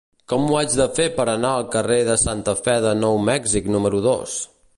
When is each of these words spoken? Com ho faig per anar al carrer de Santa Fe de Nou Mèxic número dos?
Com 0.31 0.45
ho 0.51 0.55
faig 0.99 1.01
per 1.19 1.25
anar 1.33 1.51
al 1.57 1.67
carrer 1.75 1.99
de 2.09 2.17
Santa 2.23 2.57
Fe 2.63 2.79
de 2.87 2.95
Nou 3.07 3.21
Mèxic 3.31 3.71
número 3.77 4.03
dos? 4.09 4.41